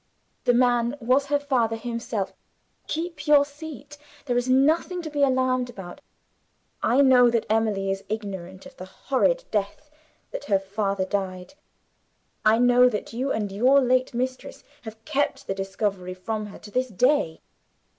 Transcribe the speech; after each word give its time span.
"The 0.45 0.53
man 0.55 0.97
was 0.99 1.27
her 1.27 1.37
father 1.37 1.75
himself. 1.75 2.33
Keep 2.87 3.27
your 3.27 3.45
seat! 3.45 3.99
There 4.25 4.35
is 4.35 4.49
nothing 4.49 5.03
to 5.03 5.11
be 5.11 5.21
alarmed 5.21 5.69
about. 5.69 6.01
I 6.81 7.01
know 7.01 7.29
that 7.29 7.45
Emily 7.51 7.91
is 7.91 8.03
ignorant 8.09 8.65
of 8.65 8.75
the 8.77 8.85
horrid 8.85 9.43
death 9.51 9.91
that 10.31 10.45
her 10.45 10.57
father 10.57 11.05
died. 11.05 11.53
I 12.43 12.57
know 12.57 12.89
that 12.89 13.13
you 13.13 13.31
and 13.31 13.51
your 13.51 13.79
late 13.79 14.11
mistress 14.15 14.63
have 14.81 15.05
kept 15.05 15.45
the 15.45 15.53
discovery 15.53 16.15
from 16.15 16.47
her 16.47 16.57
to 16.57 16.71
this 16.71 16.87
day. 16.87 17.39